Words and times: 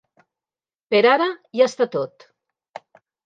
Per 0.95 1.01
ara 1.09 1.27
ja 1.59 1.67
està 1.73 1.87
tot. 1.97 2.27